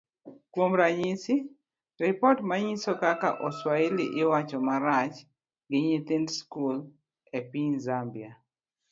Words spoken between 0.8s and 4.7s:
ranyisi, ripot manyiso kaka oswahili iwacho